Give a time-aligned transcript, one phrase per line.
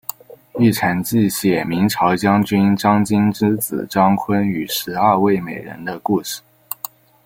[0.57, 6.41] 玉蟾记写明朝将军张经之子张昆与十二位美人的故事。